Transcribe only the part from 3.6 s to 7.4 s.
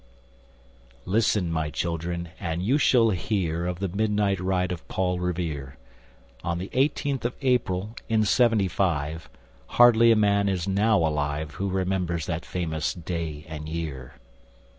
Of the midnight ride of Paul Revere, On the eighteenth of